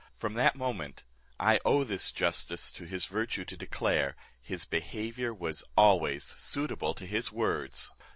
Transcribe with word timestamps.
From 0.15 0.33
that 0.33 0.55
moment, 0.55 1.03
I 1.39 1.59
owe 1.63 1.83
this 1.83 2.11
justice 2.11 2.71
to 2.71 2.85
his 2.85 3.05
virtue 3.05 3.45
to 3.45 3.55
declare, 3.55 4.15
his 4.41 4.65
behaviour 4.65 5.31
was 5.31 5.63
always 5.77 6.23
suitable 6.23 6.95
to 6.95 7.05
his 7.05 7.31
words. 7.31 7.93